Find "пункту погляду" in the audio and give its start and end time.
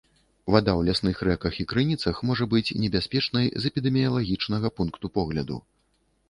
4.81-5.61